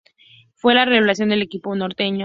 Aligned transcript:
Fue 0.55 0.73
la 0.73 0.83
revelación 0.83 1.29
del 1.29 1.43
equipo 1.43 1.75
norteño. 1.75 2.17